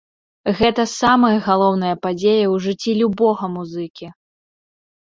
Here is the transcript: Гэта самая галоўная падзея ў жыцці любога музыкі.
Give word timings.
Гэта 0.61 0.85
самая 0.99 1.31
галоўная 1.49 1.95
падзея 2.07 2.43
ў 2.53 2.55
жыцці 2.65 2.91
любога 3.05 3.55
музыкі. 3.61 4.07